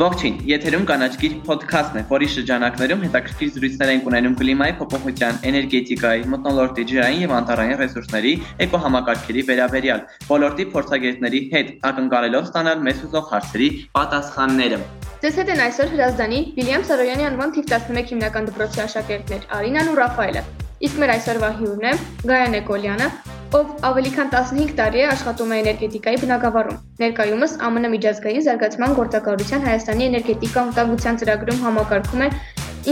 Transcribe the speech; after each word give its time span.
Ողջույն, 0.00 0.36
եթերում 0.48 0.84
կանաչկիր 0.88 1.32
ոդքասթն 1.44 1.98
է, 2.00 2.02
որի 2.08 2.28
շրջանակներում 2.32 3.02
հետաքրքիր 3.04 3.48
զրույցներ 3.56 3.90
ենք 3.92 4.06
ունենում 4.08 4.36
կլիմայի 4.40 4.74
փոփոխության, 4.78 5.40
էներգետիկայի, 5.50 6.22
մթնոլորտի, 6.32 6.86
ջրային 6.92 7.20
եւ 7.26 7.34
անտառային 7.36 7.76
ռեսուրսների, 7.82 8.32
էկոհամակարգերի 8.64 9.44
վերաբերյալ, 9.52 10.00
ոլորտի 10.32 10.66
փորձագետների 10.72 11.42
հետ 11.52 11.68
ակնկալելով 11.92 12.48
ստանալ 12.48 12.82
մեզ 12.88 13.04
ուզող 13.12 13.28
հարցերի 13.36 13.68
պատասխանները։ 14.00 14.80
Ձեզ 15.22 15.36
հետ 15.42 15.52
են 15.52 15.62
այսօր 15.68 15.92
Հրազդանի 15.92 16.40
Վիլյամ 16.56 16.88
Սարոյանի 16.88 17.28
անվան 17.28 17.52
թիվ 17.58 17.68
11 17.76 18.08
հիմնական 18.16 18.48
դպրոցի 18.48 18.82
աշակերտներ 18.88 19.46
Արինան 19.60 19.92
ու 19.92 19.98
Ռաֆայելը։ 20.00 20.42
Իսկ 20.88 20.98
մեր 21.04 21.14
այսօրվա 21.20 21.52
հյուրն 21.60 21.86
է 21.92 21.94
Գայանե 22.32 22.60
Կոլյանը, 22.72 23.08
ով 23.52 23.72
ավելի 23.84 24.10
քան 24.16 24.28
15 24.32 24.70
տարի 24.78 25.00
է 25.02 25.08
աշխատում 25.12 25.50
է 25.52 25.56
էներգետիկայի 25.62 26.18
բնագավառում։ 26.22 26.76
Ներկայումս 27.02 27.54
ԱՄՆ 27.62 27.88
միջազգային 27.94 28.44
զարգացման 28.46 28.94
գործակալության 28.98 29.66
Հայաստանի 29.68 30.04
էներգետիկա 30.08 30.62
ունտանգության 30.68 31.18
ծրագրում 31.22 31.58
համակարգում 31.64 32.22
է 32.26 32.28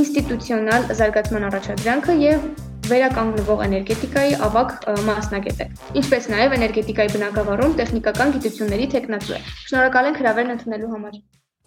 ինստիտուցիոնալ 0.00 0.84
զարգացման 0.98 1.46
առաջադրանքը 1.48 2.16
եւ 2.24 2.44
վերականգնվող 2.90 3.62
էներգետիկայի 3.66 4.34
ավակ 4.46 4.74
մասնագետ 5.08 5.62
է։ 5.64 5.66
Ինչպես 6.00 6.28
նաև 6.34 6.56
էներգետիկայի 6.58 7.12
բնագավառում 7.14 7.76
տեխնիկական 7.80 8.34
գիտությունների 8.36 8.90
տեխնատու 8.96 9.36
է։ 9.38 9.40
Շնորհակալ 9.70 10.10
ենք 10.10 10.20
հրավերն 10.20 10.54
ընդունելու 10.56 10.92
համար։ 10.96 11.16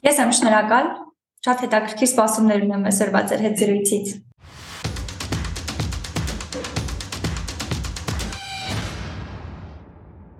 Ես 0.10 0.22
եմ 0.24 0.36
շնորհակալ։ 0.38 0.94
Շատ 1.44 1.66
հետաքրքիր 1.68 2.10
սպասումներ 2.14 2.68
ունեմ 2.68 2.86
այսօրվա 2.94 3.22
ձեր 3.34 3.44
հետ 3.48 3.58
զրույցից։ 3.64 4.14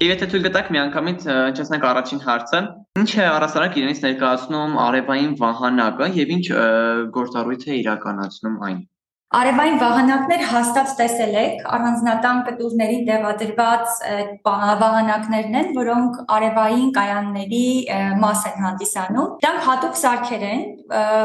Եվ 0.04 0.10
եթե 0.12 0.28
թույլ 0.32 0.42
կտաք 0.44 0.70
միանգամից 0.76 1.26
հնչեցնենք 1.30 1.84
առաջին 1.90 2.22
հարցը, 2.24 2.60
ինչ 3.00 3.12
է 3.24 3.28
առասարակ 3.34 3.78
իրենից 3.80 4.02
ներկայացնում 4.04 4.74
արևային 4.86 5.36
վահանակը 5.40 6.10
եւ 6.18 6.34
ինչ 6.36 6.48
գործառույթ 7.18 7.64
է 7.70 7.78
իրականացնում 7.84 8.58
այն։ 8.68 8.82
Արևային 9.34 9.80
վահանակներ 9.82 10.42
հաստատ 10.46 10.90
տեսել 11.00 11.36
եք, 11.40 11.62
առանձնատան 11.74 12.42
կտուրների 12.48 12.98
տեղադրված 13.08 13.94
վահանակներն 14.46 15.56
են, 15.58 15.70
որոնք 15.78 16.20
արևային 16.36 16.92
կայանների 16.98 17.62
մաս 18.22 18.44
են 18.50 18.60
հանդիսանում։ 18.66 19.32
Դրանք 19.42 19.64
հատուկ 19.68 19.98
սարքեր 20.04 20.46
են, 20.50 20.62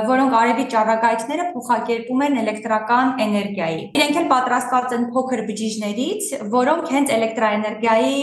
որոնք 0.08 0.36
արևի 0.38 0.64
ճառագայթները 0.72 1.44
փոխակերպում 1.52 2.24
են 2.28 2.40
էլեկտրական 2.44 3.12
էներգիայի։ 3.26 3.84
Իրենք 3.98 4.18
էլ 4.22 4.30
պատրաստված 4.32 4.96
են 4.96 5.04
փոքր 5.12 5.44
բջիջներից, 5.48 6.32
որոնք 6.56 6.92
հենց 6.96 7.14
էլեկտրաէներգիայի 7.18 8.16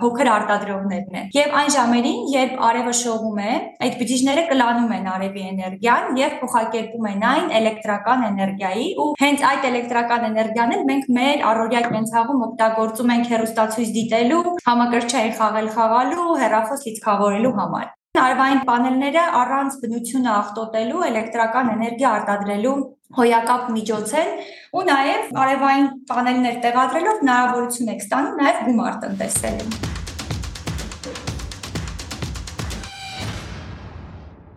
փոքր 0.00 0.32
արտադրողներն 0.36 1.20
են։ 1.20 1.30
Եվ 1.36 1.58
այն 1.60 1.70
ժամերին, 1.76 2.24
երբ 2.36 2.56
արևը 2.70 2.96
շողում 3.04 3.44
է, 3.44 3.52
այդ 3.84 4.00
բջիջները 4.00 4.46
կլանում 4.54 4.96
են 4.96 5.12
արևի 5.16 5.46
էներգիան 5.52 6.20
եւ 6.22 6.36
փոխակերպում 6.40 7.08
են 7.12 7.28
այն 7.36 7.54
էլեկտրական 7.60 8.26
էներգիայի 8.30 8.88
ու 8.96 9.08
հենց 9.26 9.44
այդ 9.50 9.64
էլեկտրական 9.70 10.26
էներգիան 10.30 10.74
էլ 10.76 10.82
մենք 10.90 11.06
մեր 11.16 11.44
առօրյա 11.50 11.80
կենցաղում 11.86 12.42
օգտագործում 12.46 13.12
ենք 13.16 13.30
հեռուստացույց 13.32 13.90
դիտելու, 13.96 14.42
համակարգչային 14.68 15.34
խաղել 15.40 15.70
խաղալու, 15.76 16.26
հեռախոս 16.42 16.86
լիցքավորելու 16.86 17.54
համար։ 17.60 17.88
Արևային 18.16 18.62
պանելները 18.68 19.24
առանց 19.40 19.74
բնությունը 19.82 20.30
աղտոտելու 20.36 21.02
էլեկտրական 21.10 21.72
էներգիա 21.74 22.12
արտադրելու 22.20 22.76
հոյակապ 23.18 23.68
միջոց 23.74 24.14
են 24.22 24.32
ու 24.78 24.86
նաև 24.88 25.36
արևային 25.42 25.90
պանելներ 26.12 26.56
տեղադրելով 26.64 27.20
հնարավորություն 27.26 27.92
եք 27.96 28.02
ստանում 28.06 28.40
նաև 28.40 28.64
գումար 28.70 28.98
տնտեսելու։ 29.04 29.95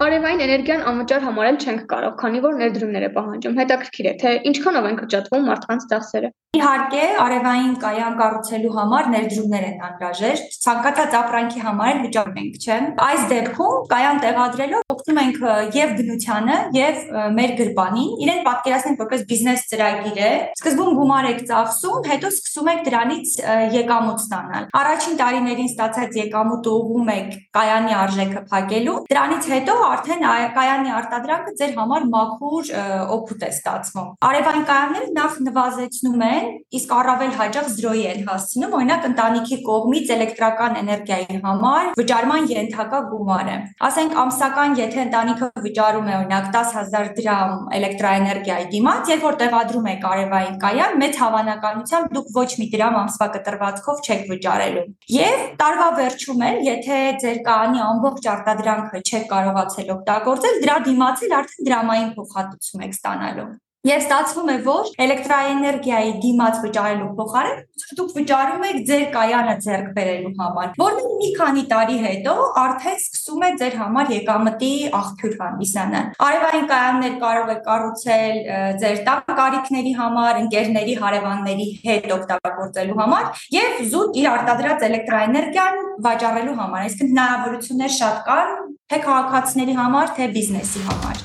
Արևային 0.10 0.40
էներգիան 0.42 0.86
անվճար 0.90 1.26
համարել 1.28 1.58
չենք 1.62 1.82
կարող, 1.92 2.14
քանի 2.22 2.40
որ 2.48 2.58
ներդրումներ 2.64 3.06
է 3.06 3.10
պահանջում։ 3.20 3.62
Հետաքրքիր 3.62 4.10
է, 4.10 4.14
թե 4.24 4.36
ինչքանով 4.50 4.90
են 4.90 5.00
կրճատվում 5.04 5.50
մարդկանց 5.54 5.90
ծախսերը։ 5.94 6.32
Իհարկե, 6.58 7.02
արևային 7.22 7.74
կայան 7.78 8.16
կառուցելու 8.18 8.70
համար 8.74 9.10
ներդրումներ 9.14 9.66
են 9.68 9.84
անհրաժեշտ։ 9.86 10.56
Ցանկացած 10.64 11.18
ապրանքի 11.20 11.60
համար 11.62 11.90
էլ 11.90 12.00
վճարում 12.06 12.40
ենք, 12.42 12.56
չէ՞։ 12.58 12.78
Այս 13.06 13.26
դեպքում 13.30 13.76
կայան 13.92 14.22
տեղադրելով 14.24 14.94
օգնում 14.96 15.20
ենք 15.22 15.38
եւ 15.78 15.94
բնությանը, 16.00 16.58
եւ 16.80 16.98
մեր 17.38 17.54
գրպանին։ 17.60 18.10
Իրեն 18.26 18.42
պատկերացնենք 18.50 19.04
որպես 19.06 19.22
բիզնես 19.30 19.66
ծրագիր 19.70 20.20
է։ 20.26 20.32
Սկզբում 20.58 20.98
գումար 20.98 21.30
եք 21.30 21.46
ծախսում, 21.54 22.10
հետո 22.10 22.34
սկսում 22.34 22.72
եք 22.74 22.82
դրանից 22.90 23.38
եկամուտ 23.78 24.26
ստանալ։ 24.26 24.68
Առաջին 24.80 25.22
տարիներին 25.22 25.70
ստացած 25.70 26.20
եկամուտը 26.24 26.74
ուղում 26.80 27.14
եք 27.14 27.30
կայանի 27.60 27.96
արժեքը 28.00 28.44
փակելու։ 28.50 28.98
Դրանից 29.14 29.50
հետո 29.54 29.78
արդեն 30.00 30.26
կայանի 30.56 30.92
արտադրանքը 30.96 31.52
ձեր 31.60 31.74
համար 31.76 32.06
մաքուր 32.14 32.70
օգուտ 33.16 33.44
է 33.44 33.50
ստացվում։ 33.54 34.08
Արևային 34.30 34.66
կայանները 34.70 35.10
նախ 35.16 35.38
նվազեցնում 35.46 36.24
են, 36.30 36.48
իսկ 36.80 36.94
առավել 37.00 37.34
հաճախ 37.40 37.68
զրոյի 37.76 38.06
են 38.10 38.22
հասցնում, 38.30 38.76
օրինակ 38.80 39.08
ընտանիքի 39.10 39.58
կողմից 39.70 40.14
էլեկտրական 40.16 40.78
էներգիայի 40.80 41.40
համար 41.46 41.90
վճարման 42.00 42.48
ենթակա 42.54 43.00
գումարը։ 43.10 43.58
Ասենք 43.90 44.18
ամսական, 44.24 44.78
եթե 44.80 45.02
ընտանիքը 45.06 45.50
վճարում 45.66 46.10
է 46.10 46.16
օրինակ 46.20 46.50
10000 46.56 47.12
դրամ 47.20 47.54
էլեկտրաէներգիայի 47.80 48.68
դիմաց, 48.74 49.12
երբ 49.14 49.26
որ 49.30 49.40
տեղադրում 49.44 49.90
եք 49.94 50.08
արևային 50.10 50.58
կայան, 50.64 50.98
մեծ 51.04 51.20
հավանականությամբ 51.24 52.14
դուք 52.20 52.32
ոչ 52.40 52.50
մի 52.60 52.68
դրամ 52.76 53.00
ամսվա 53.00 53.28
կտրվածքով 53.36 54.04
չեք 54.06 54.24
վճարելու։ 54.30 54.86
Եվ 55.20 55.46
տարվա 55.60 55.90
վերջում 56.00 56.44
էլ, 56.50 56.60
եթե 56.70 57.00
ձեր 57.24 57.40
կայանի 57.50 57.80
ամբողջ 57.90 58.30
արտադրանքը 58.34 59.02
չեք 59.10 59.26
կարողացել 59.30 59.79
կարողացել 59.80 59.96
օգտագործել, 59.96 60.60
դրա 60.64 60.76
դիմաց 60.90 61.26
էլ 61.28 61.34
արդեն 61.40 61.68
դրամային 61.70 62.14
փոխհատուցում 62.20 62.86
եք 62.86 62.96
ստանալու։ 63.00 63.50
Եվ 63.88 64.02
ստացվում 64.04 64.50
է, 64.52 64.56
որ 64.66 64.88
էլեկտրաէներգիայի 65.00 66.10
դիմաց 66.20 66.58
վճարելու 66.66 67.12
փոխարեն 67.16 67.60
դուք 68.00 68.10
վճարում 68.18 68.64
եք 68.70 68.80
ձեր 68.90 69.04
կայանը 69.14 69.54
ձեռք 69.66 69.86
բերելու 69.96 70.32
համար, 70.40 70.74
որն 70.82 71.06
մի 71.22 71.30
քանի 71.38 71.64
տարի 71.72 71.96
հետո 72.04 72.34
արդեն 72.60 73.00
սկսում 73.00 73.46
է 73.48 73.52
ձեր 73.62 73.78
համար 73.80 74.12
եկամտի 74.16 74.72
աղբյուր 75.00 75.38
հանդիսանալ։ 75.40 76.12
Արևային 76.28 76.68
կայաններ 76.74 77.16
կարող 77.24 77.54
եք 77.56 77.64
կառուցել 77.70 78.42
ձեր 78.84 79.00
տան 79.08 79.40
կարիքների 79.40 79.94
համար, 80.02 80.42
ընկերների, 80.44 80.98
հարևանների 81.06 81.70
հետ 81.88 82.12
օգտագործելու 82.20 83.00
համար 83.00 83.48
եւ 83.56 83.80
զուտ 83.96 84.20
իր 84.20 84.30
արտադրած 84.36 84.86
էլեկտրաէներգիան 84.90 85.82
վաճառելու 86.10 86.60
համար։ 86.60 86.86
Այսինքն 86.90 87.16
հնարավորություններ 87.16 87.98
շատ 88.00 88.22
կան 88.28 88.54
թե 88.90 88.98
քաղաքացիների 89.06 89.74
համար, 89.78 90.08
թե 90.18 90.28
բիզնեսի 90.34 90.80
համար։ 90.88 91.20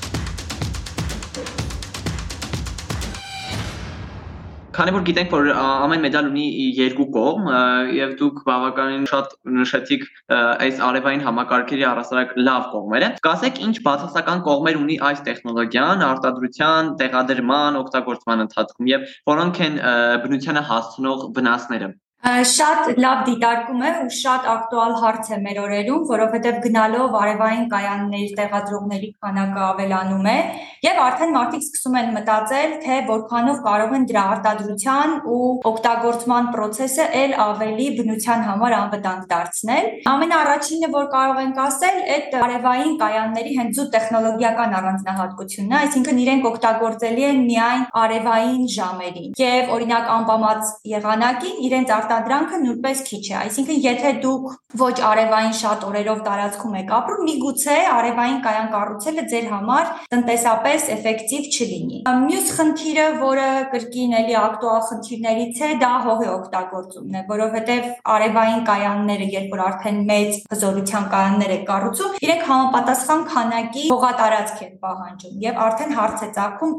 Քանի 4.75 4.91
որ 4.91 5.03
գիտենք, 5.07 5.31
որ 5.31 5.49
ամեն 5.55 6.01
մեդալ 6.03 6.25
ունի 6.29 6.45
երկու 6.77 7.07
կողմ 7.15 7.49
եւ 7.95 8.13
դուք 8.19 8.41
բավականին 8.49 9.05
շատ 9.11 9.35
նշեցիք 9.61 10.05
այս 10.35 10.81
արևային 10.89 11.25
համակարգերի 11.25 11.87
առասարակ 11.89 12.37
լավ 12.43 12.69
կողմերը, 12.75 13.11
կասեք 13.25 13.61
ինչ 13.69 13.75
բացասական 13.87 14.45
կողմեր 14.51 14.81
ունի 14.83 15.01
այս 15.09 15.25
տեխնոլոգիան 15.31 16.07
արտադրության, 16.11 16.95
տեղադրման, 17.01 17.83
օգտագործման 17.85 18.49
ընթացքում 18.49 18.91
եւ 18.93 19.11
որոնք 19.31 19.67
են 19.69 19.85
բնությանը 20.27 20.67
հասցնող 20.75 21.29
վնասները։ 21.39 21.95
Շատ 22.25 22.87
լավ 22.97 23.19
դիտարկում 23.27 23.81
է 23.85 23.89
ու 24.01 24.13
շատ 24.19 24.47
ակտուալ 24.49 24.93
հարց 25.01 25.27
է 25.35 25.37
մեր 25.43 25.57
օրերում, 25.61 26.05
որովհետև 26.09 26.55
գնալով 26.63 27.17
արևային 27.19 27.67
կայանների 27.73 28.31
տեղադրողների 28.39 29.09
քանակը 29.21 29.61
ավելանում 29.65 30.25
է 30.31 30.37
եւ 30.85 30.99
արդեն 31.05 31.31
մարդիկ 31.35 31.63
սկսում 31.65 31.95
են 31.99 32.09
մտածել, 32.15 32.73
թե 32.85 32.95
որքանով 33.09 33.61
կարող 33.65 33.93
են 33.95 34.05
դրա 34.09 34.23
արտադրության 34.35 35.13
ու 35.35 35.49
օգտագործման 35.69 36.49
process-ը 36.55 37.05
ել 37.21 37.33
ավելի 37.45 37.87
բնության 37.99 38.43
համար 38.45 38.75
անվտանգ 38.79 39.23
դարձնել։ 39.31 39.87
Ամենաառաջինը, 40.11 40.89
որ 40.95 41.07
կարող 41.15 41.41
ենք 41.45 41.61
ասել, 41.65 41.97
այդ 42.15 42.35
արևային 42.45 42.93
կայանների 43.01 43.55
հենց 43.59 43.79
զուտ 43.79 43.89
տեխնոլոգիական 43.95 44.75
առանձնահատկությունն 44.79 45.73
է, 45.75 45.79
այսինքն 45.85 46.21
իրենք 46.25 46.47
օգտագործելի 46.51 47.25
են 47.29 47.41
միայն 47.49 47.85
արևային 48.05 48.65
ժամերին։ 48.75 49.35
Եվ 49.41 49.73
օրինակ 49.75 50.11
անպամած 50.15 50.73
եղանակին 50.95 51.57
իրենց 51.65 51.93
արտադրանքը 51.95 52.61
նույնպես 52.65 53.03
քիչ 53.09 53.23
է։ 53.25 53.35
Այսինքն, 53.45 53.81
եթե 53.85 54.13
դուք 54.25 54.45
ոչ 54.85 54.95
արևային 55.09 55.55
շատ 55.55 55.85
օրերով 55.89 56.19
տարածքում 56.25 56.77
եք 56.81 56.93
ապրում, 56.99 57.25
միգուցե 57.29 57.77
արևային 57.95 58.39
կայան 58.45 58.69
կառուցելը 58.75 59.23
ձեր 59.31 59.45
համար 59.55 59.91
տնտեսապես 60.15 60.74
էֆեկտիվ 60.95 61.45
չլինի։ 61.55 61.99
Մյուս 62.25 62.51
խնդիրը, 62.57 63.05
որը 63.21 63.47
կրկին 63.71 64.15
էլի 64.19 64.35
ակտուալ 64.41 64.81
խնդիրներից 64.89 65.61
է, 65.65 65.69
դա 65.81 65.91
հողի 66.05 66.29
օգտագործումն 66.35 67.15
է, 67.15 67.23
որովհետև 67.31 67.89
արևային 68.15 68.63
կայանները, 68.69 69.27
երբ 69.35 69.55
որ 69.55 69.63
արդեն 69.65 69.99
մեծ 70.11 70.39
հզորության 70.53 71.09
կայաններ 71.15 71.53
եք 71.55 71.67
կառուցում, 71.71 72.15
իրենք 72.25 72.47
համապատասխան 72.51 73.27
քանակի 73.35 73.85
հողատարածք 73.95 74.63
են 74.65 74.73
պահանջում 74.85 75.43
եւ 75.45 75.61
արդեն 75.65 75.95
հարց 75.99 76.25
է 76.25 76.31
ցակում 76.39 76.73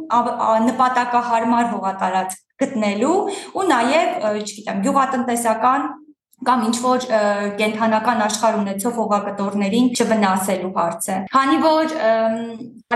նպատակահարմար 0.71 1.71
հողատարածք 1.77 2.43
գտնելու 2.57 3.17
ու 3.57 3.65
նաև, 3.69 4.27
չգիտեմ, 4.47 4.83
գյուղատնտեսական 4.87 5.89
կամ 6.45 6.65
ինչ 6.69 6.77
որ 6.85 7.05
կենթանական 7.57 8.19
աշխարհ 8.27 8.57
ունեցող 8.61 8.97
հողակտորներին 9.01 9.87
չվնասելու 9.97 10.73
հարցը։ 10.77 11.17
Քանի 11.33 11.57
որ 11.65 11.95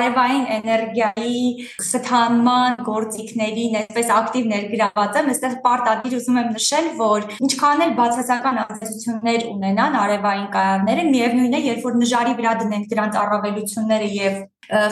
արևային 0.01 0.45
էներգիայի 0.57 1.41
սթանման 1.87 2.77
գործիքներին 2.91 3.79
այսպես 3.81 4.13
ակտիվ 4.19 4.51
ներգրաված 4.53 5.19
եմ, 5.21 5.33
այստեղ 5.33 5.57
պարտադիր 5.65 6.17
ուզում 6.21 6.39
եմ 6.41 6.53
նշել, 6.59 6.87
որ 7.01 7.27
ինչքան 7.49 7.85
էլ 7.87 7.97
բացասական 8.01 8.63
ազդեցություններ 8.67 9.49
ունենան 9.51 9.99
արևային 10.05 10.49
կայանները, 10.55 11.09
միևնույն 11.11 11.59
է, 11.59 11.65
երբ 11.71 11.85
որ 11.89 12.01
նժարի 12.05 12.39
վրա 12.41 12.55
դնենք 12.61 12.89
դրանց 12.93 13.21
առավելությունները 13.25 14.11
եւ 14.21 14.41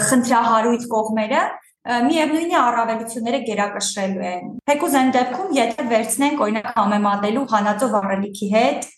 խնդրահարույց 0.08 0.86
կողմերը, 0.96 1.42
միևնույնն 1.88 2.50
է 2.52 2.56
առավելությունները 2.60 3.38
գերակշռելու 3.48 4.24
են։ 4.28 4.48
Թեկուզ 4.68 4.96
այն 5.00 5.12
դեպքում, 5.14 5.52
եթե 5.56 5.84
վերցնենք 5.92 6.42
օրինակ 6.44 6.66
համեմատելու 6.76 7.44
հանածո 7.52 7.86
վառելիքի 7.94 8.48
հետ, 8.54 8.88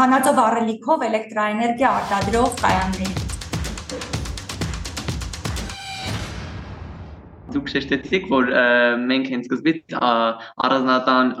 հանածո 0.00 0.32
վառելիքով 0.40 1.04
էլեկտրաէներգիա 1.10 1.92
արտադրող 2.00 2.56
կայանների 2.64 3.12
դուք 7.50 7.70
շեշտեցիք, 7.70 8.26
որ 8.30 8.50
մենք 9.10 9.30
հենց 9.34 9.46
սկզբից 9.48 9.94
առանձնատան 10.00 11.32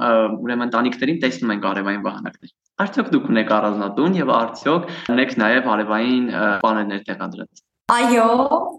ուրեմն 0.42 0.72
տանիքներին 0.74 1.20
տեսնում 1.22 1.54
ենք 1.54 1.68
արևային 1.70 2.04
վահանակներ։ 2.06 2.54
Արդյոք 2.82 3.10
դուք 3.14 3.30
ունեք 3.30 3.54
առանձնատուն 3.60 4.18
եւ 4.18 4.34
արդյոք 4.40 4.92
ունեք 5.14 5.34
նաեւ 5.44 5.72
արևային 5.74 6.30
պանելներ 6.66 7.04
տեղադրած։ 7.10 7.64
Այո, 7.90 8.24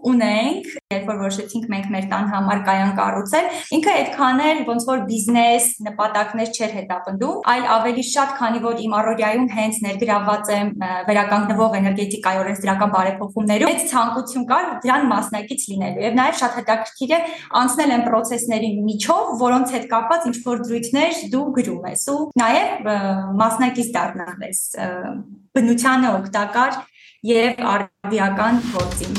ունենք, 0.08 0.68
երբ 0.88 1.08
որ 1.10 1.18
որոշեցինք 1.20 1.64
մենք 1.68 1.88
մեր 1.92 2.04
տան 2.08 2.28
համար 2.32 2.60
կայան 2.64 2.92
կառուցել, 2.96 3.48
ինքը 3.76 3.92
այդքան 3.92 4.38
էլ 4.46 4.60
ոնց 4.68 4.86
որ 4.88 5.02
բիզնես 5.10 5.66
նպատակներ 5.86 6.52
չէր 6.56 6.72
հետապնդում, 6.78 7.42
այլ 7.52 7.66
ավելի 7.74 8.04
շատ, 8.08 8.32
քանի 8.38 8.62
որ 8.64 8.80
իմ 8.86 8.94
առօրյայում 9.00 9.48
հենց 9.56 9.80
ներգրավված 9.86 10.52
եմ 10.56 10.70
վերականգնվող 11.10 11.76
էներգետիկայի 11.82 12.40
օրենսդրական 12.42 12.94
բարեփոխումներում, 12.96 13.72
այդ 13.72 13.84
ցանկություն 13.92 14.48
կար 14.52 14.72
դրան 14.86 15.06
մասնակից 15.12 15.66
լինելու։ 15.72 16.06
Եվ 16.08 16.18
նաև 16.22 16.40
շատ 16.40 16.58
հետաքրքիր 16.62 17.12
է 17.12 17.20
անցնել 17.62 17.92
այն 17.92 18.06
process-ների 18.08 18.72
միջով, 18.88 19.36
որոնց 19.42 19.76
հետ 19.76 19.86
կապված 19.92 20.26
ինչ 20.32 20.36
որ 20.48 20.64
դրույթներ 20.72 21.22
դու 21.36 21.46
գրում 21.60 21.86
ես 21.92 22.08
ու 22.12 22.18
նաև 22.42 22.90
մասնակից 23.42 23.92
դառնալ 23.92 24.46
ես 24.48 24.60
բնությանը 25.52 26.12
օգտակար 26.16 26.76
եւ 27.22 27.60
արդիական 27.72 28.56
գործին։ 28.72 29.12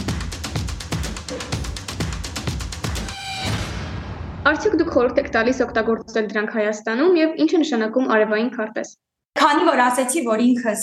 Արդյոք 4.52 4.76
դուք 4.82 4.92
խորհուրդ 4.96 5.22
եք 5.22 5.30
տալիս 5.36 5.62
օգտագործել 5.66 6.28
դրանք 6.34 6.52
Հայաստանում 6.58 7.16
եւ 7.22 7.40
ինչ 7.46 7.50
է 7.54 7.62
նշանակում 7.62 8.12
արևային 8.18 8.52
քարտեզ։ 8.58 8.92
Քանի 9.40 9.64
որ 9.66 9.80
ասացի, 9.82 10.22
որ 10.28 10.42
ինքս 10.44 10.82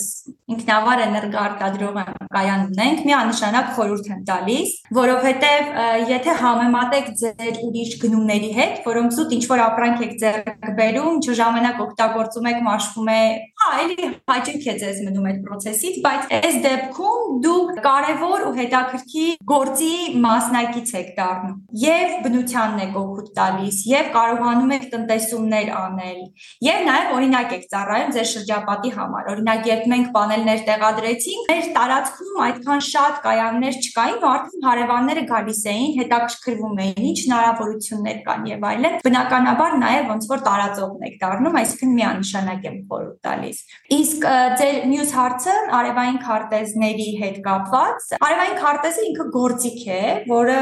ինքնավար 0.50 1.02
էներգոարտադրող 1.04 1.98
կայան 2.34 2.64
ունենք, 2.70 3.04
միանշանակ 3.10 3.68
խորհուրդ 3.76 4.08
եմ 4.10 4.24
տալիս, 4.30 4.72
որովհետև 4.96 5.78
եթե 6.10 6.34
համեմատեք 6.40 7.12
ձեր 7.20 7.60
ուրիշ 7.68 7.94
գնումների 8.02 8.50
հետ, 8.56 8.80
որոնք 8.88 9.14
զուտ 9.20 9.36
ինչ 9.36 9.44
որ 9.52 9.62
ապրանք 9.68 10.04
եք 10.08 10.16
ձեռք 10.24 10.68
բերում, 10.80 11.14
ինչ 11.20 11.38
ժամանակ 11.40 11.84
օգտագործում 11.86 12.50
եք, 12.50 12.60
մաշվում 12.66 13.12
է, 13.14 13.22
հա, 13.60 13.70
էլի 13.84 14.08
հաճույք 14.30 14.66
է 14.70 14.74
ձեզ 14.80 15.00
մնում 15.04 15.26
այդ 15.30 15.40
process-ից, 15.46 15.96
բայց 16.04 16.30
այս 16.40 16.54
դեպքում 16.64 17.40
դուք 17.44 17.80
կարևոր 17.84 18.44
ու 18.48 18.52
հետաքրքիր 18.56 19.42
գործի 19.50 19.90
մասնակից 20.24 20.92
եք 21.00 21.10
դառնում 21.18 21.58
եւ 21.82 22.14
բնությանն 22.24 22.82
եք 22.84 22.96
օգուտ 23.00 23.28
տալիս 23.36 23.80
եւ 23.90 24.08
կարողանում 24.16 24.72
եք 24.76 24.86
տնտեսումներ 24.94 25.72
անել 25.80 26.20
եւ 26.66 26.80
նաեւ 26.88 27.12
օրինակ 27.16 27.54
եք 27.56 27.66
ծառայում 27.74 28.14
ձեր 28.16 28.28
շրջապատի 28.30 28.90
համար։ 28.96 29.30
Օրինակ, 29.34 29.68
երբ 29.70 29.84
մենք 29.90 30.08
պանելներ 30.16 30.64
տեղադրեցինք, 30.70 31.50
մեր 31.50 31.68
տարածքում 31.76 32.40
այդքան 32.46 32.82
շատ 32.90 33.20
կայաններ 33.26 33.78
չկային, 33.80 34.18
ու 34.20 34.30
արդեն 34.30 34.66
հարևանները 34.70 35.24
գալիս 35.30 35.62
էին, 35.70 35.92
հետաքրքրվում 36.00 36.80
էին, 36.84 37.04
ինչ 37.10 37.18
հնարավորություններ 37.20 38.20
կան 38.30 38.48
եւ 38.50 38.66
այլն։ 38.70 38.98
Բնականաբար 39.10 39.78
նաեւ 39.84 40.10
ոնց 40.10 40.28
որ 40.30 40.44
տարածողն 40.50 41.08
եք 41.10 41.16
դառնում, 41.20 41.58
այսինքն 41.60 41.96
միանշանակ 42.00 42.68
եմ 42.70 42.78
խորհուրդ 42.90 43.30
տալիս։ 43.50 43.58
Իսկ 43.90 44.26
ձեր 44.60 44.76
մյուս 44.90 45.12
հարցը 45.16 45.54
արևային 45.78 46.18
քարտեզների 46.24 47.08
հետ 47.20 47.38
կապված, 47.46 48.08
արևային 48.20 48.58
քարտեզը 48.60 49.06
ինքը 49.10 49.26
գործիք 49.34 49.82
է, 49.90 50.02
որը 50.30 50.60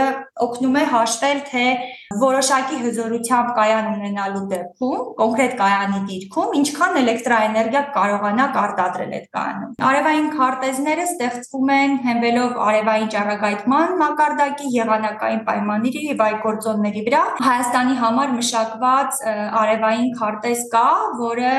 օգնում 0.48 0.78
է 0.78 0.84
հաշվել 0.92 1.42
թե 1.48 1.64
որոշակի 2.18 2.78
հզորությամբ 2.82 3.48
կայան 3.58 3.88
ունենալու 3.92 4.44
դեպքում, 4.52 5.00
կոնկրետ 5.18 5.54
կայանի 5.58 5.98
դիրքում, 6.08 6.54
ինչքան 6.58 6.98
էլեկտրաէներգիա 7.02 7.82
կարողանա 7.98 8.46
արտադրել 8.62 9.12
այդ 9.18 9.26
կայանում։ 9.36 9.74
Արևային 9.88 10.30
քարտեզները 10.38 11.04
ստեղծվում 11.08 11.72
են 11.74 11.98
հենվելով 12.08 12.56
արևային 12.68 13.10
ճառագայթման 13.12 13.94
մակարդակի 14.02 14.72
եղանակային 14.78 15.42
պայմանների 15.48 16.04
եւ 16.08 16.24
այլ 16.28 16.38
գործոնների 16.48 17.04
վրա։ 17.08 17.22
Հայաստանի 17.48 17.98
համար 17.98 18.34
մշակված 18.38 19.20
արևային 19.58 20.10
քարտեզ 20.18 20.64
կա, 20.72 20.88
որը 21.20 21.52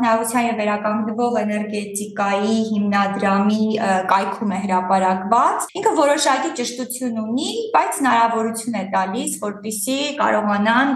էներգախնայության 0.00 0.46
եւ 0.48 0.56
վերականգնվող 0.60 1.36
էներգետիկայի 1.40 2.54
հիմնադրամի 2.70 3.64
կայքում 4.10 4.52
է 4.56 4.58
հրապարակված։ 4.64 5.66
Ինքը 5.80 5.92
որոշակի 6.00 6.50
ճշտություն 6.60 7.20
ունի, 7.20 7.50
բայց 7.74 8.00
հնարավորություն 8.00 8.78
է 8.80 8.84
տալիս, 8.94 9.36
որպիսի 9.44 9.98
կարողանան 10.20 10.92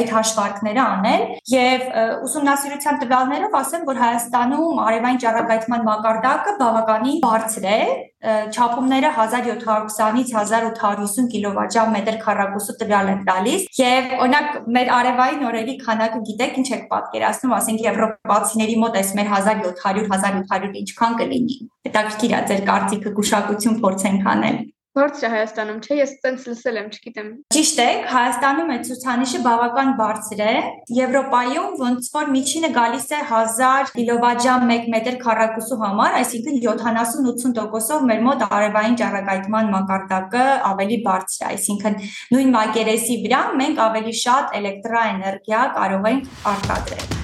այդ 0.00 0.14
հաշվարկները 0.16 0.84
անել 0.86 1.26
եւ 1.54 1.86
ուսումնասիրության 2.28 3.00
տվյալներով 3.04 3.58
ասեմ, 3.60 3.84
որ 3.90 4.00
Հայաստանում 4.00 4.84
արևային 4.90 5.20
ճառագայթման 5.24 5.86
մակարդակը 5.90 6.56
բավականին 6.60 7.20
բարձր 7.26 7.70
է, 7.70 7.80
չափումները 8.20 9.10
1720-ից 9.16 10.32
1850 10.36 11.28
կիլովատժամ 11.32 11.94
մետր 11.96 12.18
քառակուսու 12.24 12.74
տվյալ 12.82 13.12
են 13.14 13.22
տալիս 13.28 13.62
եւ 13.80 14.12
օրինակ 14.26 14.58
մեր 14.76 14.90
արևային 14.96 15.46
օրերի 15.50 15.76
քանակը 15.84 16.20
գիտեք 16.28 16.58
ինչ 16.60 16.68
եք 16.76 16.84
պատկերացնում, 16.90 17.54
ասենք 17.60 17.86
եվրոպացիների 17.86 18.76
մոտ 18.84 19.00
էս 19.00 19.14
մեր 19.20 19.32
1700-1800 19.38 20.82
ինչքան 20.82 21.16
կլինի։ 21.22 21.56
Հետաքրքիր 21.88 22.36
է 22.36 22.42
ձեր 22.50 22.62
կարծիքը 22.68 23.14
գուշակություն 23.20 23.80
փորձենք 23.80 24.30
անել։ 24.34 24.60
Բարձր 25.00 25.24
է 25.24 25.28
Հայաստանում, 25.32 25.76
չէ՞, 25.80 25.96
ես 25.96 26.10
տենց 26.20 26.42
լսել 26.50 26.78
եմ, 26.80 26.88
չգիտեմ։ 26.92 27.28
Ճիշտ 27.54 27.78
է, 27.80 27.86
Հայաստանում 28.10 28.72
այդ 28.74 28.82
ցուցանիշը 28.88 29.38
բավական 29.46 29.92
բարձր 30.00 30.42
է։ 30.44 30.56
Եվրոպայում 30.98 31.78
ոնց 31.80 32.10
որ 32.16 32.28
միջինը 32.34 32.70
գալիս 32.74 33.06
է 33.16 33.20
1000 33.30 33.94
կիլովատժամ 33.96 34.74
1 34.76 34.90
մետր 34.96 35.16
քառակուսու 35.24 35.80
համար, 35.84 36.18
այսինքն 36.20 36.60
70-80%-ով 36.66 38.04
մեր 38.10 38.20
մոտ 38.28 38.44
արևային 38.50 38.98
ճառագայթման 39.00 39.72
մակարդակը 39.76 40.44
ավելի 40.74 41.00
բարձր 41.08 41.40
է, 41.40 41.48
այսինքն 41.54 41.98
նույն 42.36 42.54
մակերեսի 42.58 43.18
վրա 43.24 43.40
մենք 43.62 43.82
ավելի 43.88 44.14
շատ 44.26 44.54
էլեկտրաէներգիա 44.60 45.64
կարող 45.80 46.12
ենք 46.12 46.30
արտադրել։ 46.54 47.19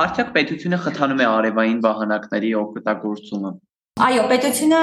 Արդյոք 0.00 0.28
պետությունը 0.34 0.76
խթանում 0.84 1.18
է 1.20 1.24
արևային 1.30 1.80
վահանակների 1.84 2.50
օգտագործումը։ 2.60 3.50
Այո, 4.00 4.20
պետությունը 4.30 4.78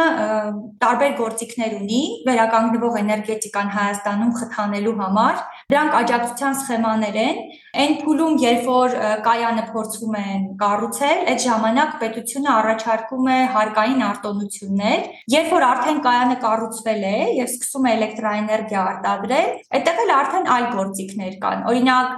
տարբեր 0.82 1.14
գործիքներ 1.18 1.72
ունի 1.80 2.02
վերականգնվող 2.28 2.98
էներգետիկան 3.00 3.72
Հայաստանում 3.78 4.34
խթանելու 4.42 4.94
համար։ 5.00 5.40
Դրանք 5.74 5.96
աջակցության 6.02 6.58
սխեմաներ 6.60 7.18
են, 7.24 7.40
Այն 7.78 7.92
փուլում, 8.02 8.38
երբ 8.42 8.62
որ 8.66 8.94
կայանը 9.26 9.64
փորձվում 9.70 10.16
են 10.18 10.46
կառուցել, 10.58 11.20
այդ 11.32 11.42
ժամանակ 11.44 11.92
պետությունը 12.02 12.50
առաջարկում 12.54 13.28
է 13.30 13.36
հարկային 13.54 14.00
արտոնություններ, 14.08 15.04
երբ 15.34 15.52
որ 15.54 15.66
արդեն 15.68 16.00
կայանը 16.08 16.38
կառուցվել 16.46 17.04
է 17.10 17.20
եւ 17.38 17.52
սկսում 17.52 17.86
է 17.86 17.92
էլեկտրաէներգիա 17.98 18.86
արտադրել, 18.94 19.52
այդտեղ 19.78 20.02
էլ 20.06 20.14
արդեն 20.18 20.50
այլ 20.56 20.66
գործիքներ 20.78 21.36
կան։ 21.44 21.62
Օրինակ, 21.74 22.16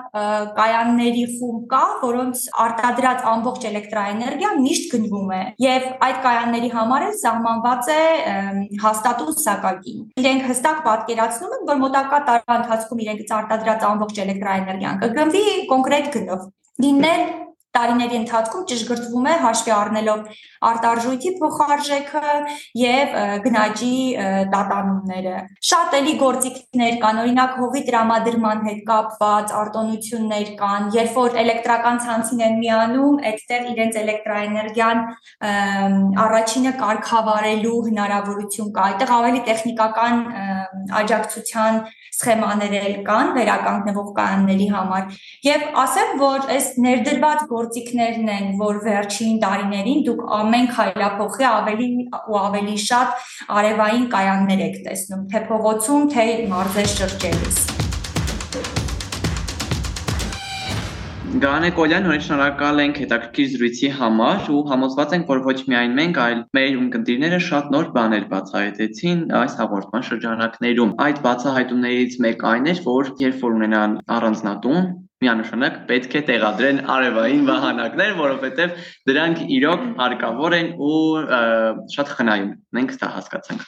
կայանների 0.59 1.25
խումբ 1.33 1.67
կա, 1.75 1.83
որոնց 2.07 2.45
արտադրած 2.69 3.27
ամբողջ 3.33 3.67
էլեկտրաէներգիա 3.73 4.53
միշտ 4.63 4.89
գնվում 4.95 5.35
է 5.35 5.41
եւ 5.65 5.89
այդ 6.07 6.23
կայանների 6.29 6.71
համար 6.79 6.88
էլ 6.97 7.15
սահմանված 7.19 7.89
է 7.93 7.99
հաստատուն 8.83 9.37
սակագին։ 9.43 9.99
Իրենք 10.21 10.47
հստակ 10.49 10.79
պատկերացնում 10.87 11.53
են, 11.57 11.67
որ 11.69 11.81
մոտակա 11.83 12.19
տարվա 12.29 12.57
ընթացքում 12.63 13.03
իրենք 13.05 13.35
արտադրած 13.39 13.85
ամբողջ 13.89 14.23
էլեկտրաէներգիան 14.25 14.99
կգնվի 15.03 15.45
կոնկրետ 15.69 16.09
գնով։ 16.15 16.47
Լինել 16.79 17.23
տարիների 17.77 18.15
ընթացքում 18.19 18.63
ճշգրտվում 18.69 19.27
է 19.29 19.33
հաշվի 19.43 19.71
առնելով 19.75 20.39
արտարժույթի 20.69 21.31
փոխարժեքը 21.39 22.31
եւ 22.81 23.13
գնաճի 23.45 23.91
տատանումները։ 24.53 25.35
Շատ 25.69 25.95
էլի 25.99 26.15
գործիքներ 26.23 26.97
կան, 27.03 27.21
օրինակ 27.23 27.53
հողի 27.59 27.83
տրամադրման 27.89 28.65
հետ 28.69 28.81
կապված 28.89 29.53
արտոնություններ 29.59 30.51
կան, 30.63 30.89
երբ 30.97 31.19
որ 31.19 31.37
էլեկտրական 31.43 32.01
ցանցին 32.07 32.43
են 32.49 32.59
միանում, 32.63 33.21
այդտեղ 33.29 33.69
իրենց 33.75 34.01
էլեկտրաէներգիան 34.03 35.03
առաջինը 36.25 36.73
կարգավարելու 36.83 37.77
հնարավորություն 37.89 38.73
կա։ 38.75 38.89
Այդտեղ 38.89 39.15
ավելի 39.19 39.41
տեխնիկական 39.49 40.21
աջակցության 40.99 41.81
սխեմաներ 42.19 42.73
էլ 42.79 42.95
կան 43.07 43.29
վերականգնվող 43.37 44.07
կայանների 44.17 44.67
համար 44.73 45.19
եւ 45.45 45.65
ասեմ 45.83 46.13
որ 46.19 46.47
այս 46.55 46.67
ներդրված 46.85 47.45
գործիքներն 47.59 48.31
են 48.37 48.49
որ 48.63 48.81
վերջին 48.87 49.39
տարիներին 49.43 50.03
դուք 50.09 50.23
ամեն 50.39 50.71
քայլափոխի 50.77 51.49
ավելի 51.51 51.89
ու 52.19 52.39
ավելի 52.45 52.77
շատ 52.87 53.29
արևային 53.59 54.09
կայաններ 54.15 54.65
եք 54.69 54.81
տեսնում 54.87 55.27
թե 55.33 55.45
փողոցում 55.51 56.09
թե 56.15 56.25
մարզեր 56.55 56.91
շրջելիս 56.95 57.61
Գանե 61.39 61.67
Կոլյան, 61.77 62.05
նորից 62.07 62.23
շնորհակալ 62.25 62.79
ենք 62.83 62.99
հետաքրքիր 63.03 63.49
զրույցի 63.51 63.89
համար 63.97 64.47
ու 64.49 64.61
համոզված 64.69 65.11
ենք, 65.17 65.27
որ 65.29 65.41
ոչ 65.45 65.55
միայն 65.71 65.91
մենք, 65.99 66.17
այլ 66.23 66.39
մեր 66.57 66.79
ունկնդիրները 66.79 67.39
շատ 67.47 67.69
նոր 67.75 67.91
բաներ 67.97 68.25
բացահայտեցին 68.31 69.21
այս 69.39 69.57
հաղորդման 69.59 70.07
շրջանակներում։ 70.07 70.95
Այդ 71.05 71.21
բացահայտումներից 71.27 72.17
մեկ 72.25 72.47
այն 72.53 72.71
էր, 72.73 72.81
որ 72.87 73.11
երբ 73.21 73.45
որ 73.45 73.55
ունենան 73.59 73.93
առանձնատուն, 74.17 74.89
միանշանակ 75.23 75.77
պետք 75.89 76.15
է 76.15 76.21
տեղադրեն 76.29 76.77
արևային 76.95 77.43
վահանակներ, 77.49 78.13
որովհետև 78.19 78.77
դրանք 79.09 79.41
իրոք 79.59 79.85
հարկավոր 79.99 80.55
են 80.59 80.69
ու 80.79 81.01
շատ 81.95 82.13
խնայում։ 82.15 82.51
Մենք 82.79 82.97
դա 83.03 83.11
հասկացանք։ 83.19 83.65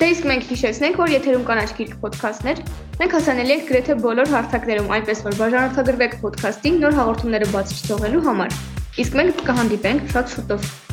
Դե 0.00 0.06
իսկ 0.14 0.28
մենք 0.30 0.44
հիշեցնենք, 0.48 1.00
որ 1.00 1.10
եթերում 1.12 1.42
կան 1.50 1.58
աչքիր 1.60 1.90
ոդքասթներ։ 2.00 2.62
Մենք 3.02 3.16
հասանելի 3.18 3.52
ենք 3.56 3.66
գրեթե 3.68 3.96
բոլոր 4.06 4.32
հարթակներում, 4.32 4.92
այնպես 4.96 5.24
որ 5.28 5.36
բաժանորդագրվեք 5.44 6.16
ոդքասթին 6.24 6.78
նոր 6.86 6.96
հաղորդումները 7.00 7.50
բացի 7.52 7.82
թողելու 7.90 8.24
համար։ 8.30 8.56
Իսկ 9.04 9.20
մենք 9.20 9.44
կհանդիպենք 9.50 10.08
շատ 10.16 10.34
շուտով։ 10.38 10.89